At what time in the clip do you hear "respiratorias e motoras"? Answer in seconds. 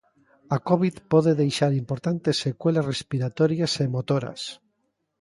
2.93-4.41